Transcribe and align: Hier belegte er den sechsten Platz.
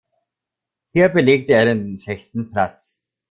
Hier 0.93 1.09
belegte 1.09 1.53
er 1.53 1.65
den 1.65 1.95
sechsten 1.95 2.49
Platz. 2.51 3.07